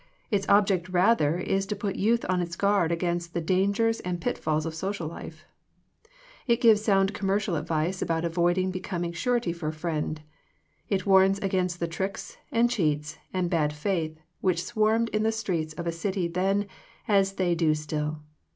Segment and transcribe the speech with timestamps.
[0.31, 4.19] Its object rather is to put youth on its guard against the dan gers and
[4.19, 5.45] pitfalls of social life/
[6.47, 10.19] It gives sound commercial advice about avoiding becoming surety for a friend.
[10.89, 15.75] It warns against the tricks, and cheats, and bad faith, which swarmed in the streets
[15.75, 16.65] of a city then,
[17.07, 18.21] as they do still.